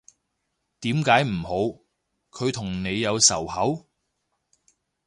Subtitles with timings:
[0.79, 1.59] 點解唔好，
[2.31, 3.87] 佢同你有仇口？